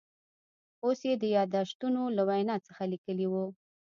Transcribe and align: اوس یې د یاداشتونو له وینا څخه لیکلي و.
اوس 0.85 0.99
یې 1.09 1.15
د 1.19 1.23
یاداشتونو 1.37 2.01
له 2.17 2.23
وینا 2.29 2.55
څخه 2.67 2.83
لیکلي 2.93 3.27
و. 3.31 3.35